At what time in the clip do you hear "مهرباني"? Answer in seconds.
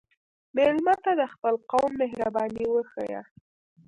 2.01-2.65